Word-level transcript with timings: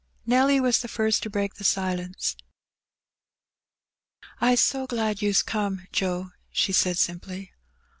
Nelly 0.25 0.59
was 0.59 0.79
the 0.79 0.87
first 0.87 1.21
to 1.21 1.29
break 1.29 1.53
the 1.57 1.63
silence. 1.63 2.35
I^s 4.41 4.57
so 4.57 4.87
glad 4.87 5.21
you's 5.21 5.43
come, 5.43 5.85
Joe,'' 5.91 6.31
she 6.49 6.73
said 6.73 6.97
simply. 6.97 7.51